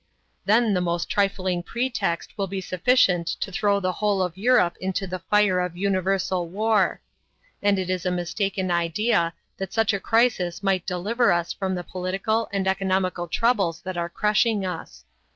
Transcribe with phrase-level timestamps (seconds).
[0.45, 5.05] Then the most trifling pretext will be sufficient to throw the whole of Europe into
[5.05, 7.01] the fire of universal war.
[7.61, 11.83] And it is a mistaken idea that such a crisis might deliver us from the
[11.83, 15.05] political and economical troubles that are crushing us.